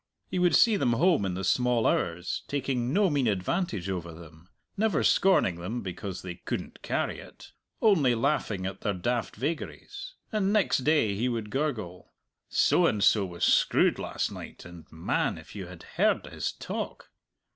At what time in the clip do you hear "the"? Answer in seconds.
1.35-1.43